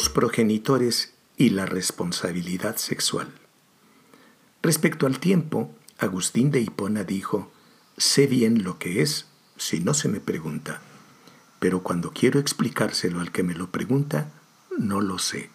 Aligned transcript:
los 0.00 0.08
progenitores 0.08 1.12
y 1.36 1.50
la 1.50 1.66
responsabilidad 1.66 2.76
sexual. 2.78 3.28
Respecto 4.62 5.06
al 5.06 5.20
tiempo, 5.20 5.74
Agustín 5.98 6.50
de 6.50 6.62
Hipona 6.62 7.04
dijo, 7.04 7.52
sé 7.98 8.26
bien 8.26 8.64
lo 8.64 8.78
que 8.78 9.02
es 9.02 9.26
si 9.58 9.80
no 9.80 9.92
se 9.92 10.08
me 10.08 10.18
pregunta, 10.18 10.80
pero 11.58 11.82
cuando 11.82 12.12
quiero 12.14 12.40
explicárselo 12.40 13.20
al 13.20 13.30
que 13.30 13.42
me 13.42 13.52
lo 13.52 13.70
pregunta, 13.70 14.32
no 14.78 15.02
lo 15.02 15.18
sé. 15.18 15.50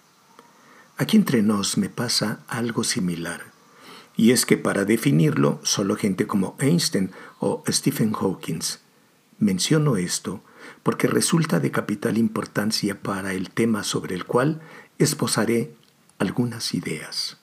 Aquí 0.95 1.17
entre 1.17 1.41
nos 1.41 1.79
me 1.79 1.89
pasa 1.89 2.43
algo 2.47 2.83
similar, 2.83 3.51
y 4.15 4.29
es 4.29 4.45
que 4.45 4.57
para 4.57 4.85
definirlo 4.85 5.59
solo 5.63 5.95
gente 5.95 6.27
como 6.27 6.55
Einstein 6.59 7.09
o 7.39 7.63
Stephen 7.67 8.13
Hawking. 8.13 8.61
Menciono 9.39 9.97
esto 9.97 10.43
porque 10.85 11.07
resulta 11.07 11.59
de 11.59 11.71
capital 11.71 12.15
importancia 12.15 13.01
para 13.01 13.33
el 13.33 13.49
tema 13.49 13.83
sobre 13.83 14.13
el 14.13 14.25
cual 14.25 14.61
esbozaré 14.99 15.73
algunas 16.19 16.75
ideas. 16.75 17.39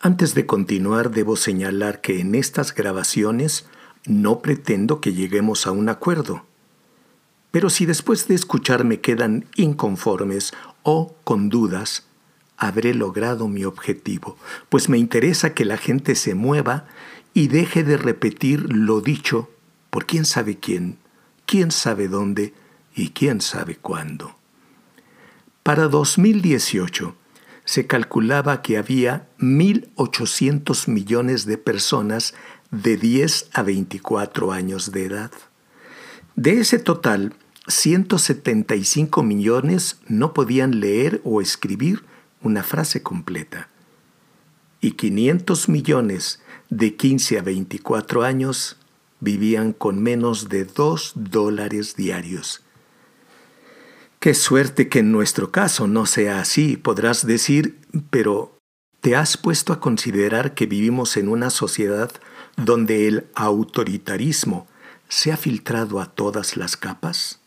Antes 0.00 0.34
de 0.34 0.46
continuar, 0.46 1.10
debo 1.10 1.36
señalar 1.36 2.00
que 2.00 2.18
en 2.18 2.34
estas 2.34 2.74
grabaciones 2.74 3.66
no 4.06 4.40
pretendo 4.40 5.02
que 5.02 5.12
lleguemos 5.12 5.66
a 5.66 5.72
un 5.72 5.90
acuerdo. 5.90 6.46
Pero 7.50 7.68
si 7.68 7.84
después 7.84 8.26
de 8.28 8.34
escucharme 8.34 9.02
quedan 9.02 9.44
inconformes 9.54 10.54
o 10.84 11.14
con 11.22 11.50
dudas, 11.50 12.06
habré 12.56 12.94
logrado 12.94 13.46
mi 13.46 13.64
objetivo, 13.64 14.38
pues 14.70 14.88
me 14.88 14.96
interesa 14.96 15.52
que 15.52 15.66
la 15.66 15.76
gente 15.76 16.14
se 16.14 16.34
mueva 16.34 16.86
y 17.34 17.48
deje 17.48 17.84
de 17.84 17.98
repetir 17.98 18.72
lo 18.72 19.02
dicho 19.02 19.50
por 19.90 20.06
quién 20.06 20.24
sabe 20.24 20.56
quién, 20.56 20.96
quién 21.46 21.70
sabe 21.70 22.08
dónde 22.08 22.52
y 22.94 23.10
quién 23.10 23.40
sabe 23.40 23.76
cuándo. 23.76 24.36
Para 25.62 25.88
2018, 25.88 27.16
se 27.64 27.86
calculaba 27.86 28.62
que 28.62 28.78
había 28.78 29.28
1.800 29.38 30.88
millones 30.88 31.46
de 31.46 31.58
personas 31.58 32.34
de 32.70 32.96
10 32.96 33.50
a 33.52 33.62
24 33.62 34.52
años 34.52 34.92
de 34.92 35.06
edad. 35.06 35.30
De 36.36 36.60
ese 36.60 36.78
total, 36.78 37.34
175 37.66 39.22
millones 39.22 39.98
no 40.06 40.32
podían 40.32 40.78
leer 40.78 41.20
o 41.24 41.40
escribir 41.40 42.04
una 42.42 42.62
frase 42.62 43.02
completa. 43.02 43.68
Y 44.80 44.92
500 44.92 45.68
millones 45.68 46.40
de 46.70 46.94
15 46.94 47.38
a 47.38 47.42
24 47.42 48.22
años 48.22 48.76
vivían 49.26 49.72
con 49.72 50.00
menos 50.00 50.48
de 50.48 50.64
2 50.64 51.14
dólares 51.16 51.96
diarios. 51.96 52.62
Qué 54.20 54.34
suerte 54.34 54.88
que 54.88 55.00
en 55.00 55.10
nuestro 55.10 55.50
caso 55.50 55.88
no 55.88 56.06
sea 56.06 56.38
así, 56.38 56.76
podrás 56.76 57.26
decir, 57.26 57.80
pero 58.10 58.56
¿te 59.00 59.16
has 59.16 59.36
puesto 59.36 59.72
a 59.72 59.80
considerar 59.80 60.54
que 60.54 60.66
vivimos 60.66 61.16
en 61.16 61.28
una 61.28 61.50
sociedad 61.50 62.12
donde 62.56 63.08
el 63.08 63.26
autoritarismo 63.34 64.68
se 65.08 65.32
ha 65.32 65.36
filtrado 65.36 66.00
a 66.00 66.06
todas 66.06 66.56
las 66.56 66.76
capas? 66.76 67.40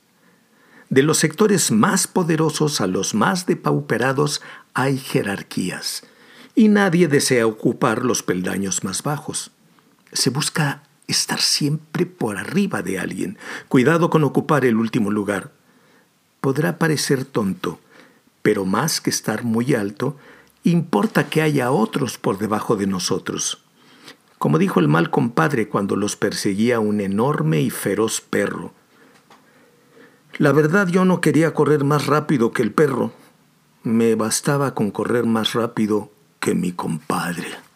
De 0.90 1.02
los 1.02 1.18
sectores 1.18 1.72
más 1.72 2.08
poderosos 2.08 2.82
a 2.82 2.88
los 2.88 3.14
más 3.14 3.46
depauperados 3.46 4.42
hay 4.74 4.98
jerarquías, 4.98 6.04
y 6.56 6.68
nadie 6.68 7.08
desea 7.08 7.48
ocupar 7.48 8.04
los 8.04 8.22
peldaños 8.22 8.84
más 8.84 9.02
bajos. 9.02 9.52
Se 10.12 10.30
busca 10.30 10.84
estar 11.12 11.42
siempre 11.42 12.06
por 12.06 12.38
arriba 12.38 12.82
de 12.82 13.00
alguien. 13.00 13.38
Cuidado 13.68 14.10
con 14.10 14.24
ocupar 14.24 14.66
el 14.66 14.78
último 14.78 15.12
lugar 15.12 15.52
podrá 16.42 16.78
parecer 16.78 17.26
tonto, 17.26 17.80
pero 18.42 18.66
más 18.66 19.02
que 19.02 19.10
estar 19.10 19.44
muy 19.44 19.74
alto, 19.74 20.18
importa 20.64 21.30
que 21.30 21.42
haya 21.42 21.72
otros 21.72 22.18
por 22.18 22.38
debajo 22.38 22.76
de 22.76 22.88
nosotros. 22.88 23.64
Como 24.38 24.58
dijo 24.58 24.80
el 24.80 24.88
mal 24.88 25.10
compadre 25.10 25.68
cuando 25.68 25.96
los 25.96 26.16
perseguía 26.16 26.80
un 26.80 27.02
enorme 27.02 27.62
y 27.62 27.70
feroz 27.70 28.22
perro. 28.22 28.74
La 30.38 30.54
verdad 30.54 30.88
yo 30.88 31.04
no 31.04 31.20
quería 31.20 31.54
correr 31.54 31.84
más 31.84 32.06
rápido 32.06 32.52
que 32.52 32.62
el 32.62 32.72
perro. 32.72 33.12
Me 33.84 34.16
bastaba 34.16 34.74
con 34.74 34.92
correr 34.92 35.26
más 35.26 35.54
rápido 35.54 36.12
que 36.40 36.56
mi 36.56 36.72
compadre. 36.72 37.69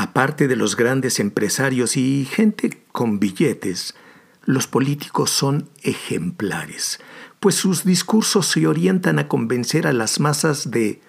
Aparte 0.00 0.46
de 0.46 0.54
los 0.54 0.76
grandes 0.76 1.18
empresarios 1.18 1.96
y 1.96 2.24
gente 2.24 2.84
con 2.92 3.18
billetes, 3.18 3.96
los 4.44 4.68
políticos 4.68 5.30
son 5.30 5.68
ejemplares, 5.82 7.00
pues 7.40 7.56
sus 7.56 7.82
discursos 7.82 8.46
se 8.46 8.68
orientan 8.68 9.18
a 9.18 9.26
convencer 9.26 9.88
a 9.88 9.92
las 9.92 10.20
masas 10.20 10.70
de, 10.70 11.02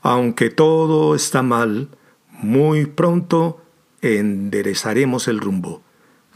aunque 0.00 0.48
todo 0.48 1.16
está 1.16 1.42
mal, 1.42 1.88
muy 2.30 2.86
pronto 2.86 3.64
enderezaremos 4.00 5.26
el 5.26 5.40
rumbo. 5.40 5.82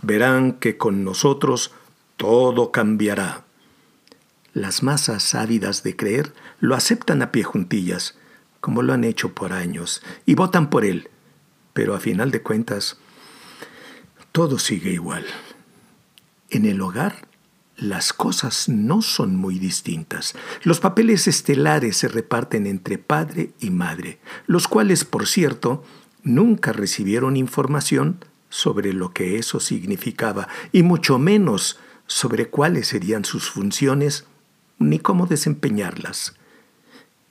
Verán 0.02 0.54
que 0.54 0.76
con 0.76 1.04
nosotros 1.04 1.70
todo 2.16 2.72
cambiará. 2.72 3.44
Las 4.52 4.82
masas 4.82 5.32
ávidas 5.36 5.84
de 5.84 5.94
creer 5.94 6.32
lo 6.58 6.74
aceptan 6.74 7.22
a 7.22 7.30
pie 7.30 7.44
juntillas, 7.44 8.18
como 8.60 8.82
lo 8.82 8.94
han 8.94 9.04
hecho 9.04 9.32
por 9.32 9.52
años, 9.52 10.02
y 10.26 10.34
votan 10.34 10.70
por 10.70 10.84
él. 10.84 11.08
Pero 11.74 11.94
a 11.94 12.00
final 12.00 12.30
de 12.30 12.40
cuentas, 12.40 12.96
todo 14.32 14.58
sigue 14.58 14.90
igual. 14.90 15.26
En 16.48 16.64
el 16.64 16.80
hogar, 16.80 17.28
las 17.76 18.12
cosas 18.12 18.68
no 18.68 19.02
son 19.02 19.36
muy 19.36 19.58
distintas. 19.58 20.34
Los 20.62 20.80
papeles 20.80 21.26
estelares 21.26 21.96
se 21.96 22.08
reparten 22.08 22.66
entre 22.66 22.98
padre 22.98 23.50
y 23.60 23.70
madre, 23.70 24.20
los 24.46 24.68
cuales, 24.68 25.04
por 25.04 25.26
cierto, 25.26 25.84
nunca 26.22 26.72
recibieron 26.72 27.36
información 27.36 28.24
sobre 28.48 28.92
lo 28.92 29.12
que 29.12 29.36
eso 29.36 29.58
significaba, 29.58 30.48
y 30.70 30.84
mucho 30.84 31.18
menos 31.18 31.78
sobre 32.06 32.46
cuáles 32.48 32.86
serían 32.86 33.24
sus 33.24 33.50
funciones 33.50 34.26
ni 34.78 35.00
cómo 35.00 35.26
desempeñarlas. 35.26 36.34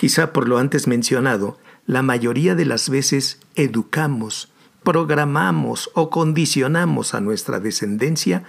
Quizá 0.04 0.34
por 0.34 0.50
lo 0.50 0.58
antes 0.58 0.86
mencionado, 0.86 1.58
la 1.86 2.02
mayoría 2.02 2.56
de 2.56 2.66
las 2.66 2.90
veces 2.90 3.40
educamos, 3.56 4.52
programamos 4.84 5.92
o 5.94 6.10
condicionamos 6.10 7.14
a 7.14 7.22
nuestra 7.22 7.62
descendencia 7.62 8.44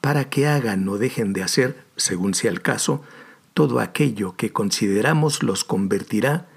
para 0.00 0.30
que 0.30 0.46
hagan 0.46 0.88
o 0.88 0.96
dejen 0.96 1.34
de 1.34 1.42
hacer, 1.42 1.84
según 1.96 2.32
sea 2.32 2.50
el 2.50 2.62
caso, 2.62 3.02
todo 3.52 3.80
aquello 3.80 4.34
que 4.34 4.50
consideramos 4.54 5.42
los 5.42 5.62
convertirá 5.64 6.48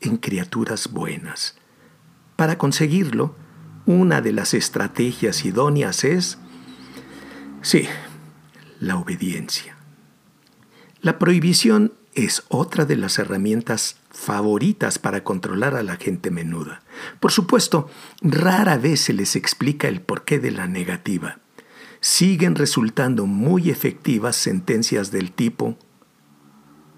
en 0.00 0.16
criaturas 0.16 0.90
buenas. 0.90 1.58
Para 2.36 2.56
conseguirlo, 2.56 3.34
una 3.84 4.22
de 4.22 4.32
las 4.32 4.54
estrategias 4.54 5.44
idóneas 5.44 6.04
es, 6.04 6.38
sí, 7.60 7.86
la 8.78 8.96
obediencia. 8.96 9.76
La 11.02 11.18
prohibición 11.18 11.99
es 12.14 12.42
otra 12.48 12.84
de 12.84 12.96
las 12.96 13.18
herramientas 13.18 13.96
favoritas 14.10 14.98
para 14.98 15.22
controlar 15.22 15.74
a 15.74 15.82
la 15.82 15.96
gente 15.96 16.30
menuda. 16.30 16.82
Por 17.20 17.32
supuesto, 17.32 17.88
rara 18.20 18.76
vez 18.78 19.00
se 19.02 19.12
les 19.12 19.36
explica 19.36 19.88
el 19.88 20.00
porqué 20.00 20.38
de 20.38 20.50
la 20.50 20.66
negativa 20.66 21.38
siguen 22.00 22.54
resultando 22.54 23.26
muy 23.26 23.70
efectivas 23.70 24.36
sentencias 24.36 25.10
del 25.10 25.32
tipo 25.32 25.76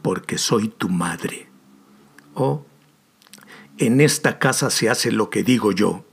porque 0.01 0.39
soy 0.39 0.69
tu 0.69 0.89
madre 0.89 1.49
o 2.35 2.65
en 3.79 4.01
esta 4.01 4.39
casa 4.39 4.71
se 4.71 4.89
hace 4.89 5.11
lo 5.11 5.29
que 5.29 5.43
digo 5.43 5.73
yo. 5.73 6.05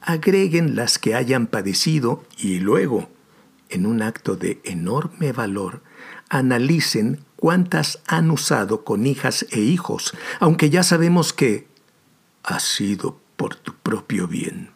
Agreguen 0.00 0.74
las 0.74 0.98
que 0.98 1.14
hayan 1.14 1.46
padecido 1.46 2.24
y 2.38 2.60
luego, 2.60 3.10
en 3.68 3.84
un 3.84 4.00
acto 4.00 4.36
de 4.36 4.60
enorme 4.64 5.32
valor, 5.32 5.82
analicen 6.28 7.24
cuántas 7.42 7.98
han 8.06 8.30
usado 8.30 8.84
con 8.84 9.04
hijas 9.04 9.46
e 9.50 9.58
hijos, 9.58 10.14
aunque 10.38 10.70
ya 10.70 10.84
sabemos 10.84 11.32
que 11.32 11.66
ha 12.44 12.60
sido 12.60 13.18
por 13.34 13.56
tu 13.56 13.74
propio 13.74 14.28
bien 14.28 14.70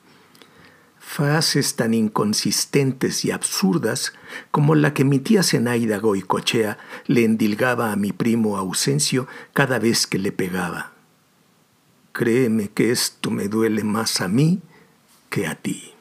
frases 0.98 1.76
tan 1.76 1.94
inconsistentes 1.94 3.24
y 3.24 3.30
absurdas 3.30 4.14
como 4.50 4.74
la 4.74 4.94
que 4.94 5.04
mi 5.04 5.20
tía 5.20 5.44
Zenaida 5.44 5.98
Goicochea 5.98 6.78
le 7.06 7.24
endilgaba 7.24 7.92
a 7.92 7.96
mi 7.96 8.10
primo 8.10 8.56
Ausencio 8.56 9.28
cada 9.52 9.78
vez 9.78 10.08
que 10.08 10.18
le 10.18 10.32
pegaba. 10.32 10.92
Créeme 12.10 12.70
que 12.70 12.90
esto 12.90 13.30
me 13.30 13.46
duele 13.46 13.84
más 13.84 14.20
a 14.20 14.26
mí 14.26 14.60
que 15.30 15.46
a 15.46 15.54
ti. 15.54 15.94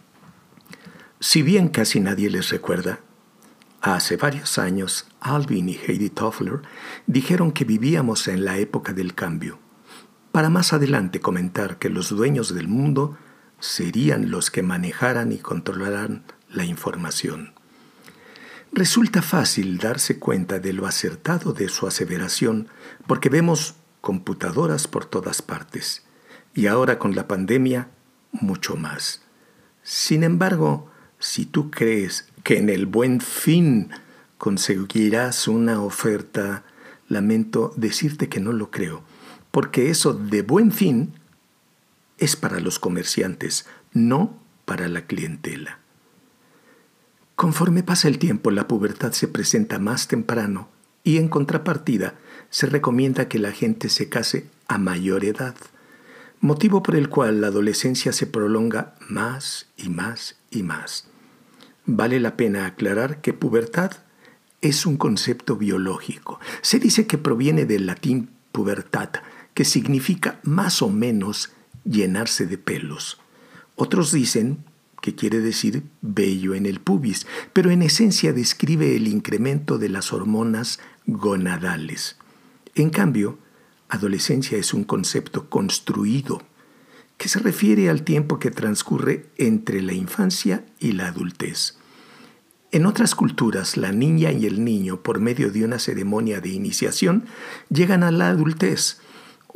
Si 1.19 1.43
bien 1.43 1.67
casi 1.67 1.99
nadie 1.99 2.31
les 2.31 2.49
recuerda, 2.49 3.01
hace 3.93 4.17
varios 4.17 4.57
años 4.57 5.07
Alvin 5.19 5.69
y 5.69 5.75
Heidi 5.75 6.09
Toffler 6.09 6.61
dijeron 7.05 7.51
que 7.51 7.65
vivíamos 7.65 8.27
en 8.27 8.43
la 8.43 8.57
época 8.57 8.93
del 8.93 9.13
cambio, 9.13 9.59
para 10.31 10.49
más 10.49 10.73
adelante 10.73 11.19
comentar 11.19 11.77
que 11.77 11.89
los 11.89 12.09
dueños 12.09 12.55
del 12.55 12.67
mundo 12.67 13.17
serían 13.59 14.31
los 14.31 14.49
que 14.49 14.63
manejaran 14.63 15.31
y 15.31 15.37
controlaran 15.37 16.23
la 16.49 16.65
información. 16.65 17.53
Resulta 18.71 19.21
fácil 19.21 19.77
darse 19.77 20.19
cuenta 20.19 20.59
de 20.59 20.73
lo 20.73 20.87
acertado 20.87 21.53
de 21.53 21.69
su 21.69 21.87
aseveración 21.87 22.67
porque 23.07 23.29
vemos 23.29 23.75
computadoras 24.01 24.87
por 24.87 25.05
todas 25.05 25.41
partes 25.41 26.03
y 26.53 26.67
ahora 26.67 26.99
con 26.99 27.15
la 27.15 27.27
pandemia 27.27 27.89
mucho 28.31 28.75
más. 28.75 29.21
Sin 29.83 30.23
embargo, 30.23 30.91
si 31.19 31.45
tú 31.45 31.71
crees 31.71 32.27
que 32.43 32.57
en 32.57 32.69
el 32.69 32.85
buen 32.85 33.21
fin 33.21 33.89
conseguirás 34.37 35.47
una 35.47 35.81
oferta, 35.81 36.63
lamento 37.07 37.73
decirte 37.75 38.29
que 38.29 38.39
no 38.39 38.51
lo 38.51 38.71
creo, 38.71 39.03
porque 39.51 39.89
eso 39.89 40.13
de 40.13 40.41
buen 40.41 40.71
fin 40.71 41.13
es 42.17 42.35
para 42.35 42.59
los 42.59 42.79
comerciantes, 42.79 43.65
no 43.93 44.39
para 44.65 44.87
la 44.87 45.05
clientela. 45.05 45.79
Conforme 47.35 47.83
pasa 47.83 48.07
el 48.07 48.17
tiempo, 48.17 48.51
la 48.51 48.67
pubertad 48.67 49.11
se 49.11 49.27
presenta 49.27 49.79
más 49.79 50.07
temprano 50.07 50.69
y 51.03 51.17
en 51.17 51.27
contrapartida 51.27 52.15
se 52.49 52.67
recomienda 52.67 53.27
que 53.27 53.39
la 53.39 53.51
gente 53.51 53.89
se 53.89 54.09
case 54.09 54.47
a 54.67 54.77
mayor 54.77 55.25
edad, 55.25 55.55
motivo 56.39 56.81
por 56.81 56.95
el 56.95 57.09
cual 57.09 57.41
la 57.41 57.47
adolescencia 57.47 58.13
se 58.13 58.27
prolonga 58.27 58.95
más 59.09 59.67
y 59.77 59.89
más 59.89 60.37
más. 60.63 61.07
Vale 61.85 62.19
la 62.19 62.35
pena 62.35 62.65
aclarar 62.65 63.21
que 63.21 63.33
pubertad 63.33 63.91
es 64.61 64.85
un 64.85 64.97
concepto 64.97 65.55
biológico. 65.55 66.39
Se 66.61 66.79
dice 66.79 67.05
que 67.05 67.17
proviene 67.17 67.65
del 67.65 67.85
latín 67.85 68.29
pubertad, 68.51 69.09
que 69.53 69.65
significa 69.65 70.39
más 70.43 70.81
o 70.81 70.89
menos 70.89 71.51
llenarse 71.83 72.47
de 72.47 72.57
pelos. 72.57 73.19
Otros 73.75 74.11
dicen 74.11 74.63
que 75.01 75.13
quiere 75.13 75.39
decir 75.39 75.83
vello 76.01 76.55
en 76.55 76.65
el 76.65 76.79
pubis, 76.79 77.27
pero 77.53 77.69
en 77.69 77.83
esencia 77.83 78.33
describe 78.33 78.95
el 78.95 79.07
incremento 79.07 79.77
de 79.77 79.89
las 79.89 80.11
hormonas 80.11 80.79
gonadales. 81.05 82.17
En 82.73 82.89
cambio, 82.89 83.37
adolescencia 83.87 84.57
es 84.57 84.73
un 84.73 84.83
concepto 84.83 85.49
construido 85.49 86.41
que 87.17 87.29
se 87.29 87.39
refiere 87.39 87.89
al 87.89 88.03
tiempo 88.03 88.39
que 88.39 88.51
transcurre 88.51 89.29
entre 89.37 89.81
la 89.81 89.93
infancia 89.93 90.65
y 90.79 90.91
la 90.93 91.07
adultez. 91.07 91.77
En 92.71 92.85
otras 92.85 93.15
culturas, 93.15 93.77
la 93.77 93.91
niña 93.91 94.31
y 94.31 94.45
el 94.45 94.65
niño, 94.65 95.01
por 95.01 95.19
medio 95.19 95.49
de 95.49 95.63
una 95.63 95.79
ceremonia 95.79 96.41
de 96.41 96.49
iniciación, 96.49 97.25
llegan 97.69 98.03
a 98.03 98.11
la 98.11 98.29
adultez, 98.29 98.99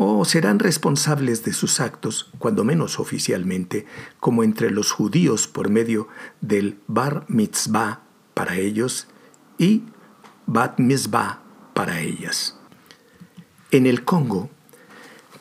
o 0.01 0.23
serán 0.23 0.59
responsables 0.59 1.43
de 1.43 1.51
sus 1.51 1.81
actos, 1.81 2.31
cuando 2.39 2.63
menos 2.63 2.99
oficialmente, 2.99 3.85
como 4.21 4.43
entre 4.43 4.71
los 4.71 4.93
judíos 4.93 5.49
por 5.49 5.69
medio 5.69 6.07
del 6.39 6.79
bar 6.87 7.25
mitzvah 7.27 8.03
para 8.33 8.55
ellos 8.55 9.07
y 9.57 9.83
bat 10.45 10.79
mitzvah 10.79 11.41
para 11.73 11.99
ellas. 11.99 12.57
En 13.71 13.85
el 13.85 14.05
Congo, 14.05 14.49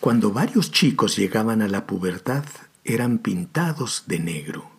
cuando 0.00 0.30
varios 0.32 0.70
chicos 0.70 1.16
llegaban 1.16 1.60
a 1.60 1.68
la 1.68 1.86
pubertad, 1.86 2.44
eran 2.84 3.18
pintados 3.18 4.04
de 4.06 4.18
negro 4.18 4.70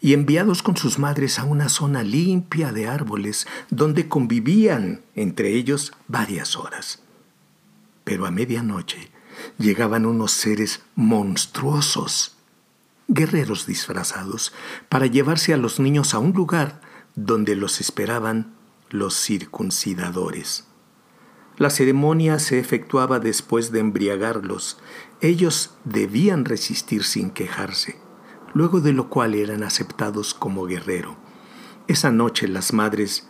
y 0.00 0.12
enviados 0.12 0.62
con 0.62 0.76
sus 0.76 0.98
madres 0.98 1.38
a 1.38 1.44
una 1.44 1.68
zona 1.68 2.02
limpia 2.02 2.72
de 2.72 2.86
árboles 2.86 3.46
donde 3.70 4.08
convivían 4.08 5.02
entre 5.14 5.54
ellos 5.54 5.92
varias 6.08 6.56
horas. 6.56 7.02
Pero 8.04 8.26
a 8.26 8.30
medianoche 8.30 9.10
llegaban 9.58 10.06
unos 10.06 10.32
seres 10.32 10.82
monstruosos, 10.94 12.36
guerreros 13.08 13.66
disfrazados, 13.66 14.52
para 14.88 15.06
llevarse 15.06 15.54
a 15.54 15.56
los 15.56 15.80
niños 15.80 16.14
a 16.14 16.18
un 16.18 16.32
lugar 16.32 16.80
donde 17.14 17.56
los 17.56 17.80
esperaban 17.80 18.54
los 18.90 19.14
circuncidadores. 19.20 20.64
La 21.58 21.70
ceremonia 21.70 22.38
se 22.38 22.58
efectuaba 22.58 23.18
después 23.18 23.72
de 23.72 23.80
embriagarlos. 23.80 24.78
Ellos 25.22 25.74
debían 25.84 26.44
resistir 26.44 27.02
sin 27.02 27.30
quejarse, 27.30 27.98
luego 28.52 28.80
de 28.80 28.92
lo 28.92 29.08
cual 29.08 29.34
eran 29.34 29.62
aceptados 29.62 30.34
como 30.34 30.66
guerrero. 30.66 31.16
Esa 31.88 32.10
noche 32.10 32.46
las 32.46 32.74
madres 32.74 33.28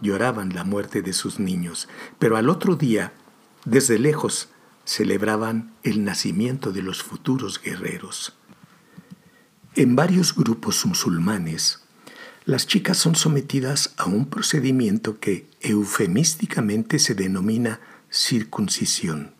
lloraban 0.00 0.54
la 0.54 0.64
muerte 0.64 1.02
de 1.02 1.12
sus 1.12 1.38
niños, 1.40 1.88
pero 2.18 2.36
al 2.36 2.48
otro 2.48 2.74
día 2.74 3.12
desde 3.64 3.98
lejos 3.98 4.48
celebraban 4.84 5.74
el 5.82 6.04
nacimiento 6.04 6.72
de 6.72 6.80
los 6.80 7.02
futuros 7.02 7.60
guerreros. 7.60 8.34
En 9.74 9.94
varios 9.94 10.34
grupos 10.34 10.86
musulmanes, 10.86 11.84
las 12.48 12.66
chicas 12.66 12.96
son 12.96 13.14
sometidas 13.14 13.92
a 13.98 14.06
un 14.06 14.24
procedimiento 14.24 15.20
que 15.20 15.46
eufemísticamente 15.60 16.98
se 16.98 17.14
denomina 17.14 17.78
circuncisión, 18.10 19.34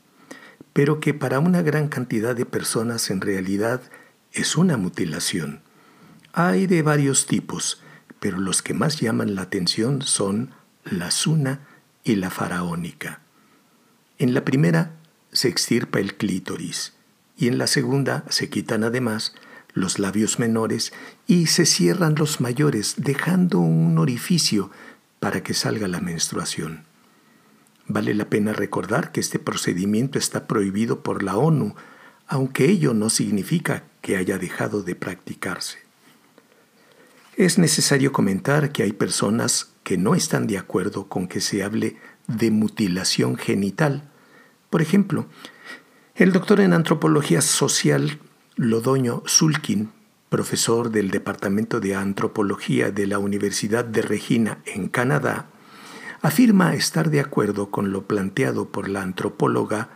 pero 0.75 1.01
que 1.01 1.15
para 1.15 1.39
una 1.39 1.63
gran 1.63 1.89
cantidad 1.89 2.37
de 2.37 2.45
personas 2.45 3.09
en 3.09 3.23
realidad 3.23 3.81
es 4.33 4.59
una 4.59 4.77
mutilación. 4.77 5.63
Hay 6.35 6.67
de 6.67 6.83
varios 6.83 7.25
tipos, 7.25 7.81
pero 8.21 8.37
los 8.37 8.61
que 8.61 8.75
más 8.75 9.01
llaman 9.01 9.35
la 9.35 9.41
atención 9.41 10.03
son 10.03 10.51
la 10.85 11.11
suna 11.11 11.61
y 12.05 12.17
la 12.17 12.29
faraónica. 12.29 13.23
En 14.19 14.35
la 14.35 14.45
primera 14.45 14.91
se 15.33 15.49
extirpa 15.49 15.99
el 15.99 16.19
clítoris 16.19 16.93
y 17.39 17.49
en 17.49 17.57
la 17.57 17.69
segunda 17.69 18.27
se 18.29 18.51
quitan 18.51 18.85
además 18.85 19.33
los 19.81 19.99
labios 19.99 20.39
menores 20.39 20.93
y 21.27 21.47
se 21.47 21.67
cierran 21.67 22.15
los 22.17 22.41
mayores 22.41 22.95
dejando 22.97 23.59
un 23.59 23.99
orificio 23.99 24.71
para 25.21 25.43
que 25.43 25.55
salga 25.55 25.89
la 25.89 26.01
menstruación. 26.01 26.85
Vale 27.87 28.15
la 28.15 28.29
pena 28.29 28.53
recordar 28.53 29.13
que 29.13 29.21
este 29.21 29.39
procedimiento 29.39 30.19
está 30.19 30.47
prohibido 30.47 31.03
por 31.03 31.23
la 31.23 31.37
ONU, 31.37 31.75
aunque 32.27 32.67
ello 32.67 32.93
no 32.93 33.09
significa 33.09 33.85
que 34.03 34.17
haya 34.17 34.39
dejado 34.39 34.83
de 34.83 34.95
practicarse. 34.95 35.79
Es 37.37 37.57
necesario 37.57 38.13
comentar 38.13 38.73
que 38.73 38.83
hay 38.83 38.93
personas 38.93 39.71
que 39.85 39.97
no 39.97 40.15
están 40.15 40.47
de 40.47 40.59
acuerdo 40.59 41.09
con 41.09 41.29
que 41.29 41.41
se 41.41 41.63
hable 41.63 41.97
de 42.27 42.51
mutilación 42.51 43.37
genital, 43.37 44.11
por 44.71 44.83
ejemplo, 44.83 45.27
el 46.15 46.33
doctor 46.33 46.61
en 46.61 46.73
antropología 46.73 47.41
social 47.41 48.19
Lodoño 48.59 49.23
Sulkin, 49.25 49.93
profesor 50.31 50.91
del 50.91 51.13
Departamento 51.13 51.79
de 51.79 51.95
Antropología 51.95 52.91
de 52.91 53.07
la 53.07 53.21
Universidad 53.21 53.85
de 53.85 54.03
Regina 54.03 54.59
en 54.65 54.89
Canadá, 54.89 55.47
afirma 56.23 56.75
estar 56.75 57.09
de 57.09 57.21
acuerdo 57.21 57.71
con 57.71 57.93
lo 57.93 58.09
planteado 58.09 58.69
por 58.69 58.89
la 58.89 59.03
antropóloga 59.03 59.91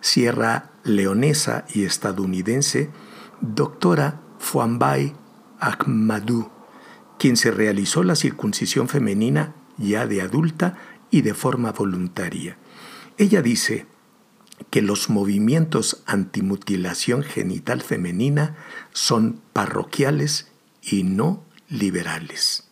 sierra 0.00 0.70
leonesa 0.84 1.64
y 1.74 1.82
estadounidense 1.82 2.88
doctora 3.40 4.20
Fuambay 4.38 5.12
Ahmadou, 5.58 6.52
quien 7.18 7.36
se 7.36 7.50
realizó 7.50 8.04
la 8.04 8.14
circuncisión 8.14 8.86
femenina 8.86 9.56
ya 9.76 10.06
de 10.06 10.22
adulta 10.22 10.78
y 11.10 11.22
de 11.22 11.34
forma 11.34 11.72
voluntaria. 11.72 12.58
Ella 13.18 13.42
dice, 13.42 13.88
que 14.70 14.82
los 14.82 15.10
movimientos 15.10 16.02
antimutilación 16.06 17.22
genital 17.22 17.82
femenina 17.82 18.56
son 18.92 19.40
parroquiales 19.52 20.48
y 20.82 21.04
no 21.04 21.44
liberales. 21.68 22.68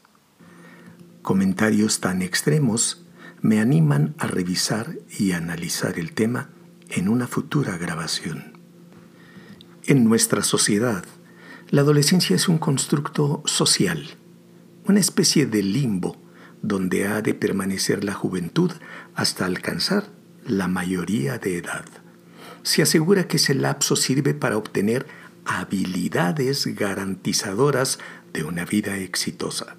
Comentarios 1.22 2.00
tan 2.00 2.22
extremos 2.22 3.06
me 3.40 3.60
animan 3.60 4.14
a 4.18 4.26
revisar 4.26 4.98
y 5.18 5.32
analizar 5.32 5.98
el 5.98 6.12
tema 6.12 6.50
en 6.88 7.08
una 7.08 7.26
futura 7.26 7.76
grabación. 7.76 8.58
En 9.84 10.04
nuestra 10.04 10.42
sociedad, 10.42 11.04
la 11.70 11.80
adolescencia 11.80 12.36
es 12.36 12.48
un 12.48 12.58
constructo 12.58 13.42
social, 13.46 14.16
una 14.86 15.00
especie 15.00 15.46
de 15.46 15.62
limbo 15.62 16.16
donde 16.62 17.06
ha 17.06 17.22
de 17.22 17.34
permanecer 17.34 18.04
la 18.04 18.12
juventud 18.12 18.70
hasta 19.14 19.46
alcanzar 19.46 20.21
la 20.46 20.68
mayoría 20.68 21.38
de 21.38 21.58
edad. 21.58 21.84
Se 22.62 22.82
asegura 22.82 23.26
que 23.26 23.36
ese 23.36 23.54
lapso 23.54 23.96
sirve 23.96 24.34
para 24.34 24.56
obtener 24.56 25.06
habilidades 25.44 26.66
garantizadoras 26.66 27.98
de 28.32 28.44
una 28.44 28.64
vida 28.64 28.96
exitosa. 28.98 29.76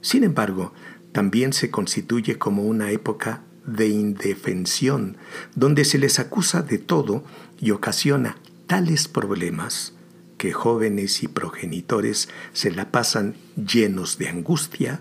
Sin 0.00 0.24
embargo, 0.24 0.72
también 1.12 1.52
se 1.52 1.70
constituye 1.70 2.38
como 2.38 2.62
una 2.62 2.90
época 2.90 3.42
de 3.66 3.88
indefensión, 3.88 5.16
donde 5.54 5.84
se 5.84 5.98
les 5.98 6.18
acusa 6.18 6.62
de 6.62 6.78
todo 6.78 7.24
y 7.60 7.70
ocasiona 7.70 8.36
tales 8.66 9.08
problemas 9.08 9.94
que 10.38 10.52
jóvenes 10.52 11.22
y 11.22 11.28
progenitores 11.28 12.28
se 12.52 12.70
la 12.72 12.90
pasan 12.90 13.36
llenos 13.56 14.18
de 14.18 14.28
angustia, 14.28 15.00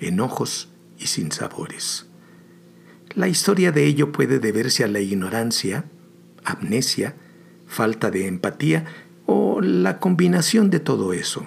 enojos 0.00 0.68
y 0.98 1.06
sinsabores. 1.06 2.06
La 3.14 3.28
historia 3.28 3.72
de 3.72 3.84
ello 3.84 4.10
puede 4.10 4.38
deberse 4.38 4.84
a 4.84 4.88
la 4.88 5.00
ignorancia, 5.00 5.84
amnesia, 6.44 7.14
falta 7.66 8.10
de 8.10 8.26
empatía 8.26 8.84
o 9.26 9.60
la 9.60 9.98
combinación 9.98 10.70
de 10.70 10.80
todo 10.80 11.12
eso. 11.12 11.46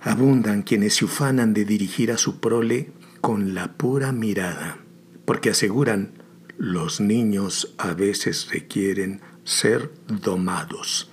Abundan 0.00 0.62
quienes 0.62 0.96
se 0.96 1.06
ufanan 1.06 1.54
de 1.54 1.64
dirigir 1.64 2.12
a 2.12 2.18
su 2.18 2.40
prole 2.40 2.92
con 3.20 3.54
la 3.54 3.72
pura 3.72 4.12
mirada, 4.12 4.78
porque 5.24 5.50
aseguran, 5.50 6.12
los 6.58 7.00
niños 7.00 7.74
a 7.78 7.94
veces 7.94 8.48
requieren 8.50 9.22
ser 9.44 9.92
domados. 10.06 11.10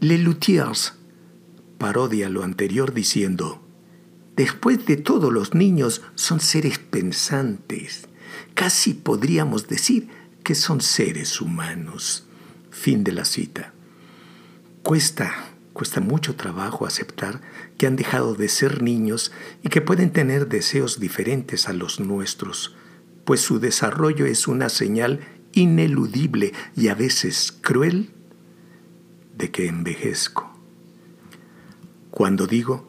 Lelutiers 0.00 0.94
parodia 1.78 2.28
lo 2.28 2.44
anterior 2.44 2.94
diciendo, 2.94 3.62
después 4.36 4.86
de 4.86 4.96
todo 4.96 5.30
los 5.30 5.54
niños 5.54 6.02
son 6.14 6.40
seres 6.40 6.78
pensantes, 6.78 8.08
casi 8.54 8.94
podríamos 8.94 9.68
decir 9.68 10.08
que 10.42 10.54
son 10.54 10.80
seres 10.80 11.40
humanos. 11.40 12.26
Fin 12.70 13.04
de 13.04 13.12
la 13.12 13.24
cita. 13.24 13.72
Cuesta, 14.82 15.32
cuesta 15.72 16.00
mucho 16.00 16.36
trabajo 16.36 16.86
aceptar 16.86 17.40
que 17.78 17.86
han 17.86 17.96
dejado 17.96 18.34
de 18.34 18.48
ser 18.48 18.82
niños 18.82 19.32
y 19.62 19.68
que 19.68 19.80
pueden 19.80 20.12
tener 20.12 20.48
deseos 20.48 21.00
diferentes 21.00 21.68
a 21.68 21.72
los 21.72 22.00
nuestros, 22.00 22.76
pues 23.24 23.40
su 23.40 23.58
desarrollo 23.58 24.26
es 24.26 24.46
una 24.46 24.68
señal 24.68 25.20
ineludible 25.52 26.52
y 26.76 26.88
a 26.88 26.94
veces 26.94 27.52
cruel 27.52 28.10
de 29.36 29.50
que 29.50 29.66
envejezco. 29.66 30.52
Cuando 32.10 32.46
digo, 32.46 32.88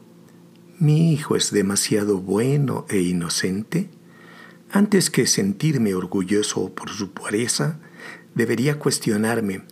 mi 0.78 1.14
hijo 1.14 1.36
es 1.36 1.52
demasiado 1.52 2.20
bueno 2.20 2.86
e 2.90 3.00
inocente, 3.00 3.90
antes 4.72 5.10
que 5.10 5.28
sentirme 5.28 5.94
orgulloso 5.94 6.74
por 6.74 6.90
su 6.90 7.12
pureza, 7.12 7.80
debería 8.34 8.78
cuestionarme, 8.78 9.64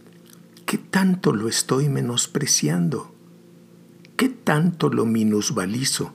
¿qué 0.66 0.78
tanto 0.78 1.34
lo 1.34 1.50
estoy 1.50 1.90
menospreciando? 1.90 3.14
¿Qué 4.16 4.30
tanto 4.30 4.90
lo 4.90 5.06
minusvalizo? 5.06 6.14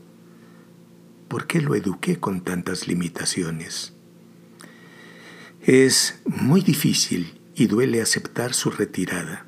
¿Por 1.28 1.47
qué 1.47 1.61
lo 1.61 1.75
eduqué 1.75 2.18
con 2.18 2.40
tantas 2.40 2.88
limitaciones? 2.88 3.92
Es 5.61 6.20
muy 6.25 6.62
difícil 6.62 7.38
y 7.54 7.66
duele 7.66 8.00
aceptar 8.00 8.54
su 8.54 8.70
retirada. 8.70 9.44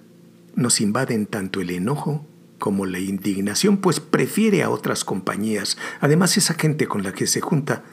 Nos 0.54 0.80
invaden 0.80 1.26
tanto 1.26 1.60
el 1.60 1.70
enojo 1.70 2.26
como 2.58 2.84
la 2.84 2.98
indignación, 2.98 3.78
pues 3.78 4.00
prefiere 4.00 4.62
a 4.62 4.70
otras 4.70 5.04
compañías. 5.04 5.78
Además, 6.00 6.36
esa 6.36 6.54
gente 6.54 6.86
con 6.86 7.02
la 7.02 7.12
que 7.12 7.26
se 7.26 7.40
junta 7.40 7.84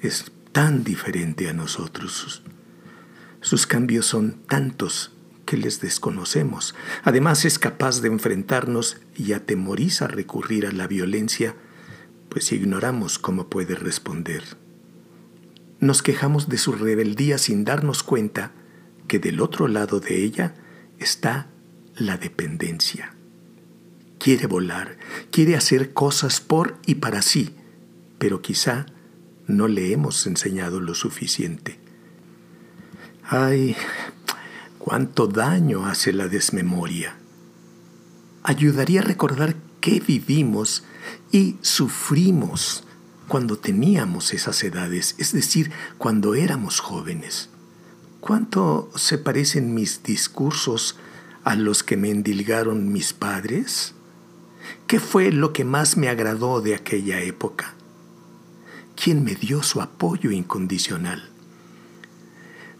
es 0.00 0.32
tan 0.58 0.82
diferente 0.82 1.48
a 1.48 1.52
nosotros. 1.52 2.42
Sus 3.40 3.68
cambios 3.68 4.06
son 4.06 4.42
tantos 4.48 5.12
que 5.46 5.56
les 5.56 5.80
desconocemos. 5.80 6.74
Además, 7.04 7.44
es 7.44 7.60
capaz 7.60 8.00
de 8.00 8.08
enfrentarnos 8.08 8.96
y 9.14 9.34
atemoriza 9.34 10.08
recurrir 10.08 10.66
a 10.66 10.72
la 10.72 10.88
violencia, 10.88 11.54
pues 12.28 12.50
ignoramos 12.50 13.20
cómo 13.20 13.48
puede 13.48 13.76
responder. 13.76 14.42
Nos 15.78 16.02
quejamos 16.02 16.48
de 16.48 16.58
su 16.58 16.72
rebeldía 16.72 17.38
sin 17.38 17.64
darnos 17.64 18.02
cuenta 18.02 18.50
que 19.06 19.20
del 19.20 19.40
otro 19.40 19.68
lado 19.68 20.00
de 20.00 20.24
ella 20.24 20.56
está 20.98 21.46
la 21.94 22.16
dependencia. 22.16 23.14
Quiere 24.18 24.48
volar, 24.48 24.98
quiere 25.30 25.54
hacer 25.54 25.92
cosas 25.92 26.40
por 26.40 26.78
y 26.84 26.96
para 26.96 27.22
sí, 27.22 27.54
pero 28.18 28.42
quizá 28.42 28.86
no 29.48 29.66
le 29.66 29.92
hemos 29.92 30.26
enseñado 30.26 30.78
lo 30.80 30.94
suficiente. 30.94 31.80
Ay, 33.24 33.74
cuánto 34.78 35.26
daño 35.26 35.86
hace 35.86 36.12
la 36.12 36.28
desmemoria. 36.28 37.16
Ayudaría 38.42 39.00
a 39.00 39.04
recordar 39.04 39.56
qué 39.80 40.00
vivimos 40.00 40.84
y 41.32 41.56
sufrimos 41.62 42.84
cuando 43.26 43.58
teníamos 43.58 44.32
esas 44.32 44.62
edades, 44.62 45.14
es 45.18 45.32
decir, 45.32 45.70
cuando 45.98 46.34
éramos 46.34 46.80
jóvenes. 46.80 47.50
¿Cuánto 48.20 48.90
se 48.96 49.18
parecen 49.18 49.74
mis 49.74 50.02
discursos 50.02 50.96
a 51.44 51.54
los 51.54 51.82
que 51.82 51.96
me 51.96 52.10
endilgaron 52.10 52.92
mis 52.92 53.12
padres? 53.12 53.94
¿Qué 54.86 55.00
fue 55.00 55.32
lo 55.32 55.52
que 55.52 55.64
más 55.64 55.96
me 55.96 56.08
agradó 56.08 56.60
de 56.60 56.74
aquella 56.74 57.20
época? 57.20 57.77
¿Quién 59.00 59.22
me 59.22 59.36
dio 59.36 59.62
su 59.62 59.80
apoyo 59.80 60.32
incondicional? 60.32 61.30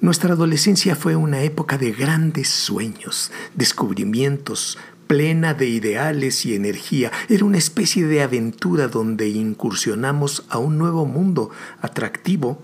Nuestra 0.01 0.33
adolescencia 0.33 0.97
fue 0.97 1.15
una 1.15 1.43
época 1.43 1.79
de 1.79 1.93
grandes 1.93 2.49
sueños, 2.49 3.31
descubrimientos, 3.55 4.79
plena 5.07 5.55
de 5.55 5.69
ideales 5.69 6.45
y 6.45 6.57
energía. 6.57 7.13
Era 7.29 7.45
una 7.45 7.59
especie 7.59 8.05
de 8.07 8.21
aventura 8.21 8.89
donde 8.89 9.29
incursionamos 9.29 10.45
a 10.49 10.59
un 10.59 10.77
nuevo 10.77 11.07
mundo 11.07 11.51
atractivo 11.81 12.61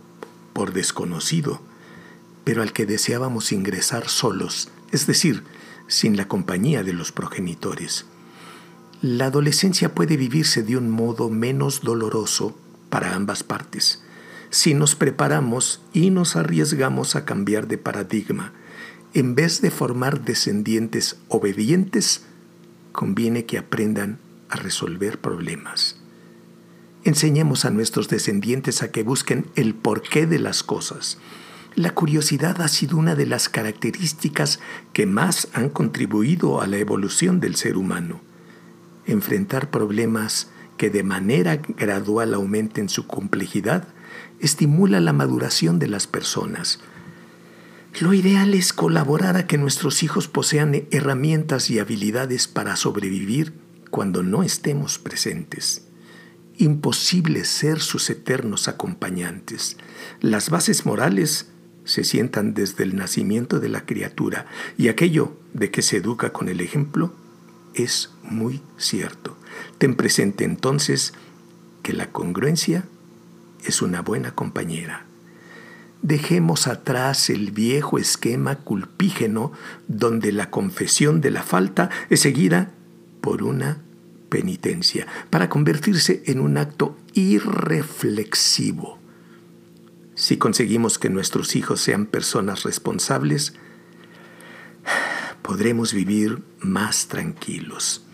por 0.53 0.73
desconocido, 0.73 1.61
pero 2.43 2.61
al 2.61 2.73
que 2.73 2.87
deseábamos 2.87 3.53
ingresar 3.53 4.09
solos, 4.09 4.71
es 4.91 5.07
decir, 5.07 5.45
sin 5.87 6.17
la 6.17 6.27
compañía 6.27 6.83
de 6.83 6.93
los 6.93 7.13
progenitores. 7.13 8.05
La 9.01 9.27
adolescencia 9.27 9.95
puede 9.95 10.17
vivirse 10.17 10.65
de 10.65 10.77
un 10.77 10.91
modo 10.91 11.31
menos 11.31 11.83
doloroso 11.83 12.57
para 12.95 13.17
ambas 13.17 13.43
partes 13.43 14.05
si 14.55 14.73
nos 14.73 14.95
preparamos 14.95 15.83
y 15.93 16.11
nos 16.11 16.37
arriesgamos 16.37 17.17
a 17.17 17.25
cambiar 17.25 17.67
de 17.67 17.77
paradigma. 17.77 18.53
En 19.13 19.35
vez 19.35 19.61
de 19.61 19.73
formar 19.73 20.21
descendientes 20.21 21.17
obedientes, 21.27 22.23
conviene 22.93 23.47
que 23.47 23.59
aprendan 23.59 24.21
a 24.49 24.55
resolver 24.55 25.19
problemas. 25.21 25.97
Enseñemos 27.03 27.65
a 27.65 27.71
nuestros 27.71 28.09
descendientes 28.09 28.85
a 28.85 28.93
que 28.93 29.03
busquen 29.03 29.47
el 29.57 29.75
porqué 29.75 30.29
de 30.29 30.39
las 30.39 30.63
cosas. 30.63 31.19
La 31.75 31.91
curiosidad 31.91 32.63
ha 32.63 32.69
sido 32.69 32.97
una 32.97 33.17
de 33.17 33.27
las 33.27 33.49
características 33.49 34.61
que 34.93 35.05
más 35.05 35.49
han 35.53 35.69
contribuido 35.69 36.61
a 36.61 36.69
la 36.69 36.79
evolución 36.79 37.41
del 37.41 37.57
ser 37.57 37.77
humano. 37.77 38.21
Enfrentar 39.05 39.73
problemas 39.73 40.49
que 40.77 40.91
de 40.91 41.03
manera 41.03 41.57
gradual 41.57 42.35
aumenten 42.35 42.89
su 42.89 43.07
complejidad 43.07 43.89
estimula 44.41 45.01
la 45.01 45.13
maduración 45.13 45.79
de 45.79 45.89
las 45.89 46.07
personas, 46.07 46.81
lo 48.01 48.13
ideal 48.13 48.55
es 48.55 48.73
colaborar 48.73 49.37
a 49.37 49.47
que 49.47 49.57
nuestros 49.57 50.03
hijos 50.03 50.27
posean 50.27 50.87
herramientas 50.91 51.71
y 51.71 51.79
habilidades 51.79 52.49
para 52.49 52.75
sobrevivir 52.75 53.55
cuando 53.91 54.25
no 54.25 54.43
estemos 54.43 54.99
presentes. 54.99 55.87
Imposible 56.57 57.45
ser 57.45 57.79
sus 57.79 58.11
eternos 58.11 58.67
acompañantes. 58.67 59.77
Las 60.21 60.51
bases 60.51 60.87
morales 60.87 61.51
se 61.85 62.03
sientan 62.03 62.53
desde 62.53 62.83
el 62.83 62.97
nacimiento 62.97 63.61
de 63.61 63.69
la 63.69 63.87
criatura 63.87 64.47
y 64.77 64.89
aquello 64.89 65.37
de 65.53 65.71
que 65.71 65.83
se 65.83 65.99
educa 65.99 66.33
con 66.33 66.49
el 66.49 66.61
ejemplo 66.61 67.15
es 67.75 68.11
muy 68.23 68.63
cierto. 68.77 69.37
Ten 69.79 69.95
presente 69.95 70.45
entonces 70.45 71.13
que 71.83 71.93
la 71.93 72.11
congruencia 72.11 72.85
es 73.65 73.83
una 73.83 74.03
buena 74.03 74.35
compañera. 74.35 75.07
Dejemos 76.03 76.67
atrás 76.67 77.31
el 77.31 77.51
viejo 77.51 77.99
esquema 77.99 78.57
culpígeno 78.57 79.53
donde 79.89 80.33
la 80.33 80.51
confesión 80.51 81.21
de 81.21 81.31
la 81.31 81.43
falta 81.43 81.89
es 82.11 82.21
seguida 82.21 82.73
por 83.21 83.43
una 83.43 83.79
penitencia 84.29 85.07
para 85.31 85.49
convertirse 85.49 86.23
en 86.27 86.41
un 86.41 86.59
acto 86.59 86.99
irreflexivo. 87.15 88.99
Si 90.15 90.37
conseguimos 90.37 90.99
que 90.99 91.09
nuestros 91.09 91.57
hijos 91.57 91.81
sean 91.81 92.07
personas 92.07 92.65
responsables, 92.65 93.55
podremos 95.55 95.95
vivir 95.95 96.43
más 96.59 97.07
tranquilos. 97.07 98.05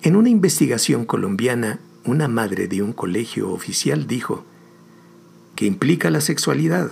En 0.00 0.16
una 0.16 0.30
investigación 0.30 1.04
colombiana, 1.04 1.80
una 2.06 2.28
madre 2.28 2.66
de 2.66 2.80
un 2.80 2.94
colegio 2.94 3.50
oficial 3.50 4.06
dijo 4.06 4.46
que 5.54 5.66
implica 5.66 6.08
la 6.08 6.22
sexualidad 6.22 6.90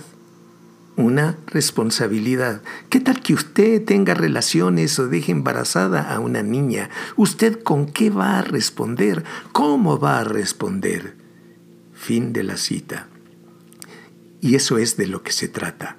una 0.97 1.39
responsabilidad. 1.47 2.61
¿Qué 2.89 2.99
tal 2.99 3.23
que 3.23 3.33
usted 3.33 3.83
tenga 3.85 4.13
relaciones 4.13 4.99
o 4.99 5.07
deje 5.07 5.31
embarazada 5.31 6.13
a 6.13 6.19
una 6.19 6.43
niña? 6.43 6.91
¿Usted 7.15 7.63
con 7.63 7.87
qué 7.87 8.11
va 8.11 8.37
a 8.37 8.43
responder? 8.43 9.23
¿Cómo 9.51 9.97
va 9.97 10.19
a 10.19 10.23
responder? 10.23 11.15
Fin 11.93 12.33
de 12.33 12.43
la 12.43 12.57
cita. 12.57 13.07
Y 14.41 14.53
eso 14.53 14.77
es 14.77 14.95
de 14.95 15.07
lo 15.07 15.23
que 15.23 15.31
se 15.31 15.47
trata, 15.47 15.97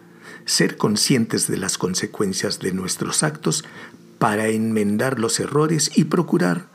ser 0.48 0.78
conscientes 0.78 1.46
de 1.46 1.58
las 1.58 1.76
consecuencias 1.76 2.58
de 2.58 2.72
nuestros 2.72 3.22
actos 3.22 3.64
para 4.18 4.48
enmendar 4.48 5.18
los 5.18 5.40
errores 5.40 5.90
y 5.94 6.04
procurar 6.04 6.66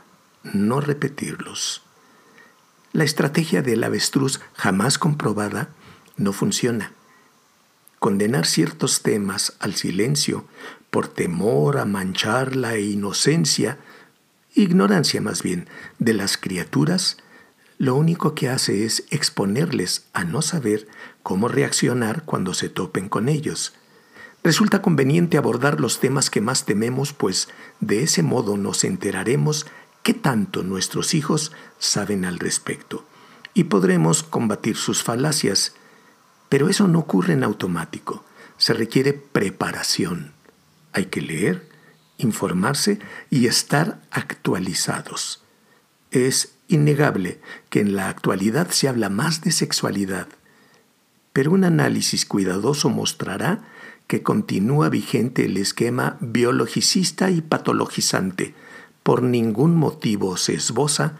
no 0.44 0.80
repetirlos. 0.80 1.82
La 2.92 3.02
estrategia 3.02 3.62
del 3.62 3.82
avestruz 3.82 4.40
jamás 4.54 4.96
comprobada 4.96 5.70
no 6.16 6.32
funciona 6.32 6.92
condenar 7.98 8.46
ciertos 8.46 9.02
temas 9.02 9.54
al 9.58 9.74
silencio 9.74 10.44
por 10.90 11.08
temor 11.08 11.78
a 11.78 11.84
manchar 11.84 12.54
la 12.54 12.78
inocencia, 12.78 13.78
ignorancia 14.54 15.20
más 15.20 15.42
bien, 15.42 15.68
de 15.98 16.12
las 16.12 16.36
criaturas, 16.36 17.16
lo 17.78 17.96
único 17.96 18.34
que 18.34 18.48
hace 18.48 18.84
es 18.84 19.04
exponerles 19.10 20.04
a 20.12 20.22
no 20.22 20.42
saber 20.42 20.86
cómo 21.24 21.48
reaccionar 21.48 22.22
cuando 22.24 22.54
se 22.54 22.68
topen 22.68 23.08
con 23.08 23.28
ellos. 23.28 23.72
Resulta 24.44 24.82
conveniente 24.82 25.38
abordar 25.38 25.80
los 25.80 25.98
temas 25.98 26.28
que 26.28 26.42
más 26.42 26.66
tememos, 26.66 27.14
pues 27.14 27.48
de 27.80 28.02
ese 28.02 28.22
modo 28.22 28.58
nos 28.58 28.84
enteraremos 28.84 29.66
qué 30.02 30.12
tanto 30.12 30.62
nuestros 30.62 31.14
hijos 31.14 31.50
saben 31.78 32.26
al 32.26 32.38
respecto 32.38 33.06
y 33.54 33.64
podremos 33.64 34.22
combatir 34.22 34.76
sus 34.76 35.02
falacias. 35.02 35.72
Pero 36.50 36.68
eso 36.68 36.88
no 36.88 36.98
ocurre 36.98 37.32
en 37.32 37.42
automático, 37.42 38.22
se 38.58 38.74
requiere 38.74 39.14
preparación. 39.14 40.34
Hay 40.92 41.06
que 41.06 41.22
leer, 41.22 41.66
informarse 42.18 42.98
y 43.30 43.46
estar 43.46 44.02
actualizados. 44.10 45.42
Es 46.10 46.52
innegable 46.68 47.40
que 47.70 47.80
en 47.80 47.96
la 47.96 48.10
actualidad 48.10 48.68
se 48.70 48.88
habla 48.88 49.08
más 49.08 49.40
de 49.40 49.52
sexualidad, 49.52 50.28
pero 51.34 51.50
un 51.50 51.64
análisis 51.64 52.24
cuidadoso 52.24 52.88
mostrará 52.88 53.60
que 54.06 54.22
continúa 54.22 54.88
vigente 54.88 55.44
el 55.44 55.58
esquema 55.58 56.16
biologicista 56.20 57.30
y 57.30 57.42
patologizante. 57.42 58.54
Por 59.02 59.22
ningún 59.22 59.76
motivo 59.76 60.38
se 60.38 60.54
esboza 60.54 61.18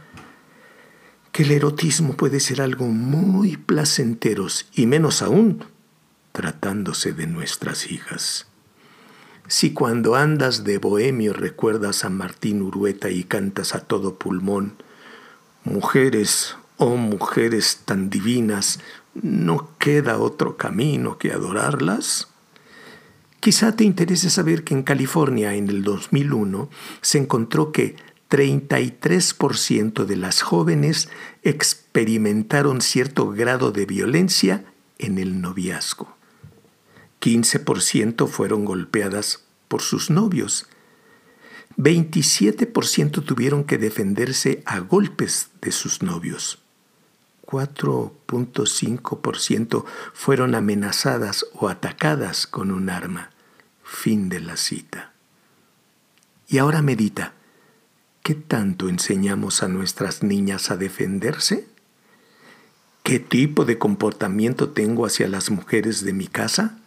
que 1.32 1.42
el 1.42 1.50
erotismo 1.50 2.14
puede 2.14 2.40
ser 2.40 2.62
algo 2.62 2.86
muy 2.86 3.58
placentero 3.58 4.46
y 4.72 4.86
menos 4.86 5.20
aún 5.20 5.64
tratándose 6.32 7.12
de 7.12 7.26
nuestras 7.26 7.90
hijas. 7.90 8.46
Si 9.48 9.74
cuando 9.74 10.14
andas 10.14 10.64
de 10.64 10.78
bohemio 10.78 11.34
recuerdas 11.34 12.04
a 12.04 12.08
Martín 12.08 12.62
Urueta 12.62 13.10
y 13.10 13.24
cantas 13.24 13.74
a 13.74 13.80
todo 13.80 14.14
pulmón, 14.14 14.76
Mujeres, 15.64 16.56
oh 16.76 16.96
mujeres 16.96 17.80
tan 17.86 18.10
divinas, 18.10 18.80
¿no 19.20 19.70
queda 19.78 20.18
otro 20.18 20.56
camino 20.56 21.18
que 21.18 21.32
adorarlas? 21.32 22.28
Quizá 23.40 23.76
te 23.76 23.84
interese 23.84 24.30
saber 24.30 24.64
que 24.64 24.74
en 24.74 24.82
California 24.82 25.54
en 25.54 25.68
el 25.68 25.82
2001 25.82 26.70
se 27.00 27.18
encontró 27.18 27.72
que 27.72 27.96
33% 28.30 30.04
de 30.04 30.16
las 30.16 30.42
jóvenes 30.42 31.08
experimentaron 31.42 32.80
cierto 32.80 33.30
grado 33.30 33.70
de 33.70 33.86
violencia 33.86 34.64
en 34.98 35.18
el 35.18 35.40
noviazgo. 35.40 36.16
15% 37.20 38.26
fueron 38.28 38.64
golpeadas 38.64 39.44
por 39.68 39.82
sus 39.82 40.10
novios 40.10 40.66
27% 41.76 43.24
tuvieron 43.24 43.64
que 43.64 43.78
defenderse 43.78 44.62
a 44.64 44.78
golpes 44.78 45.50
de 45.60 45.72
sus 45.72 46.02
novios. 46.02 46.63
4.5% 47.46 49.84
fueron 50.12 50.54
amenazadas 50.54 51.46
o 51.52 51.68
atacadas 51.68 52.46
con 52.46 52.70
un 52.70 52.90
arma. 52.90 53.30
Fin 53.82 54.28
de 54.28 54.38
la 54.40 54.56
cita. 54.56 55.12
Y 56.48 56.58
ahora 56.58 56.82
medita, 56.82 57.32
¿qué 58.22 58.34
tanto 58.34 58.88
enseñamos 58.88 59.62
a 59.62 59.68
nuestras 59.68 60.22
niñas 60.22 60.70
a 60.70 60.76
defenderse? 60.76 61.66
¿Qué 63.02 63.18
tipo 63.20 63.66
de 63.66 63.78
comportamiento 63.78 64.70
tengo 64.70 65.04
hacia 65.04 65.28
las 65.28 65.50
mujeres 65.50 66.02
de 66.04 66.14
mi 66.14 66.26
casa? 66.26 66.78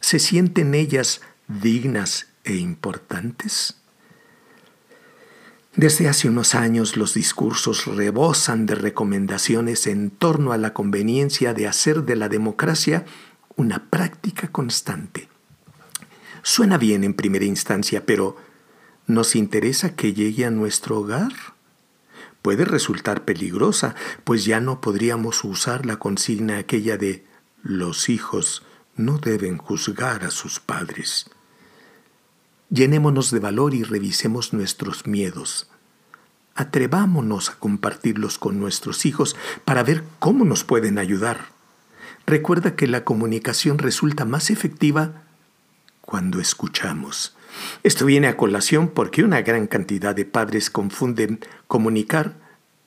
¿Se 0.00 0.18
sienten 0.18 0.74
ellas 0.74 1.22
dignas 1.48 2.26
e 2.44 2.56
importantes? 2.56 3.77
Desde 5.78 6.08
hace 6.08 6.28
unos 6.28 6.56
años 6.56 6.96
los 6.96 7.14
discursos 7.14 7.86
rebosan 7.86 8.66
de 8.66 8.74
recomendaciones 8.74 9.86
en 9.86 10.10
torno 10.10 10.50
a 10.50 10.58
la 10.58 10.74
conveniencia 10.74 11.54
de 11.54 11.68
hacer 11.68 12.02
de 12.02 12.16
la 12.16 12.28
democracia 12.28 13.06
una 13.54 13.88
práctica 13.88 14.48
constante. 14.48 15.28
Suena 16.42 16.78
bien 16.78 17.04
en 17.04 17.14
primera 17.14 17.44
instancia, 17.44 18.04
pero 18.04 18.36
¿nos 19.06 19.36
interesa 19.36 19.94
que 19.94 20.14
llegue 20.14 20.44
a 20.44 20.50
nuestro 20.50 20.98
hogar? 20.98 21.30
Puede 22.42 22.64
resultar 22.64 23.24
peligrosa, 23.24 23.94
pues 24.24 24.44
ya 24.44 24.60
no 24.60 24.80
podríamos 24.80 25.44
usar 25.44 25.86
la 25.86 26.00
consigna 26.00 26.58
aquella 26.58 26.96
de 26.96 27.24
los 27.62 28.08
hijos 28.08 28.64
no 28.96 29.18
deben 29.18 29.58
juzgar 29.58 30.24
a 30.24 30.32
sus 30.32 30.58
padres. 30.58 31.30
Llenémonos 32.70 33.30
de 33.30 33.38
valor 33.38 33.74
y 33.74 33.82
revisemos 33.82 34.52
nuestros 34.52 35.06
miedos. 35.06 35.70
Atrevámonos 36.54 37.50
a 37.50 37.58
compartirlos 37.58 38.38
con 38.38 38.60
nuestros 38.60 39.06
hijos 39.06 39.36
para 39.64 39.82
ver 39.82 40.04
cómo 40.18 40.44
nos 40.44 40.64
pueden 40.64 40.98
ayudar. 40.98 41.46
Recuerda 42.26 42.76
que 42.76 42.86
la 42.86 43.04
comunicación 43.04 43.78
resulta 43.78 44.26
más 44.26 44.50
efectiva 44.50 45.22
cuando 46.02 46.40
escuchamos. 46.40 47.34
Esto 47.82 48.04
viene 48.04 48.28
a 48.28 48.36
colación 48.36 48.88
porque 48.88 49.24
una 49.24 49.40
gran 49.40 49.66
cantidad 49.66 50.14
de 50.14 50.26
padres 50.26 50.68
confunden 50.68 51.40
comunicar 51.68 52.36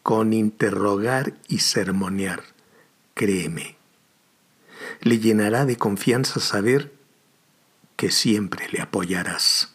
con 0.03 0.33
interrogar 0.33 1.33
y 1.47 1.59
sermonear. 1.59 2.43
Créeme, 3.15 3.77
le 5.01 5.19
llenará 5.19 5.65
de 5.65 5.77
confianza 5.77 6.39
saber 6.39 6.93
que 7.95 8.11
siempre 8.11 8.67
le 8.71 8.81
apoyarás. 8.81 9.70